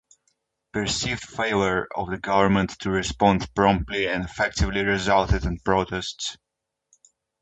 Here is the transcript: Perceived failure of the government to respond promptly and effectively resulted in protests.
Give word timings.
Perceived 0.73 1.21
failure 1.23 1.87
of 1.95 2.09
the 2.09 2.17
government 2.17 2.71
to 2.79 2.89
respond 2.89 3.47
promptly 3.53 4.07
and 4.07 4.23
effectively 4.23 4.81
resulted 4.83 5.45
in 5.45 5.59
protests. 5.59 6.37